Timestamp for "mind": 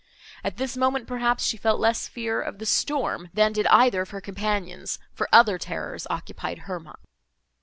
6.79-6.97